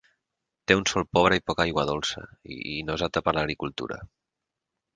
[0.69, 2.25] Té un sòl pobre i poca agua dolça,
[2.57, 4.03] i no és apte per l'agricultura.